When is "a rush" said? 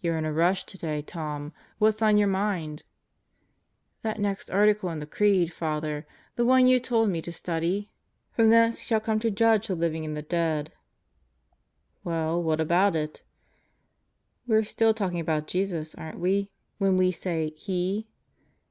0.24-0.64